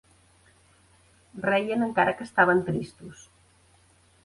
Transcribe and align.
Reien 1.43 1.85
encara 1.89 2.17
que 2.21 2.27
estaven 2.29 2.65
tristos. 2.73 3.29